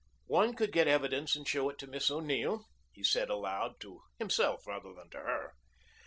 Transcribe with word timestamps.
"One 0.25 0.55
could 0.55 0.71
get 0.71 0.87
evidence 0.87 1.35
and 1.35 1.47
show 1.47 1.69
it 1.69 1.77
to 1.77 1.85
Miss 1.85 2.09
O'Neill," 2.09 2.65
he 2.91 3.03
said 3.03 3.29
aloud, 3.29 3.79
to 3.81 4.01
himself 4.17 4.65
rather 4.65 4.91
than 4.95 5.11
to 5.11 5.19
her. 5.19 5.53